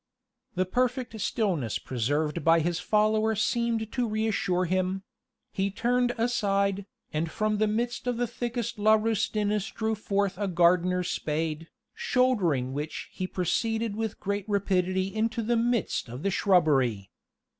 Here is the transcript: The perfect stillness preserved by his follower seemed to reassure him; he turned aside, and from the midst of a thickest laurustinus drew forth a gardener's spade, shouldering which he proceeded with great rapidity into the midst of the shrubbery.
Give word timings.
The 0.55 0.65
perfect 0.65 1.21
stillness 1.21 1.77
preserved 1.77 2.43
by 2.43 2.59
his 2.61 2.79
follower 2.79 3.35
seemed 3.35 3.91
to 3.91 4.07
reassure 4.09 4.65
him; 4.65 5.03
he 5.51 5.69
turned 5.69 6.13
aside, 6.17 6.87
and 7.13 7.29
from 7.29 7.59
the 7.59 7.67
midst 7.67 8.07
of 8.07 8.19
a 8.19 8.25
thickest 8.25 8.79
laurustinus 8.79 9.67
drew 9.69 9.93
forth 9.93 10.39
a 10.39 10.47
gardener's 10.47 11.11
spade, 11.11 11.67
shouldering 11.93 12.73
which 12.73 13.11
he 13.13 13.27
proceeded 13.27 13.95
with 13.95 14.19
great 14.19 14.49
rapidity 14.49 15.13
into 15.13 15.43
the 15.43 15.55
midst 15.55 16.09
of 16.09 16.23
the 16.23 16.31
shrubbery. 16.31 17.11